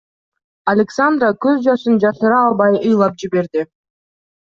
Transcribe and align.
Александра 0.73 1.29
көз 1.47 1.61
жашын 1.69 2.03
жашыра 2.07 2.43
албай 2.49 2.83
ыйлап 2.83 3.25
жиберди. 3.27 3.69